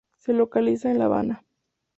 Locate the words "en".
0.89-0.97